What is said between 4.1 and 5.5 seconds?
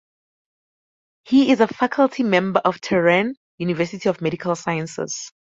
Medical sciences.